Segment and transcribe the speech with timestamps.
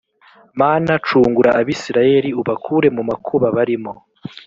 [0.61, 3.91] mana cungura abisirayeli ubakure mu makuba barimo.